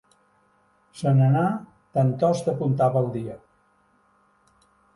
[1.01, 1.43] Se n'anà
[1.99, 3.39] tantost apuntava el dia.